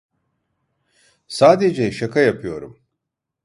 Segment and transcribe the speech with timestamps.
[1.37, 2.73] Sadece ?aka yap?yorum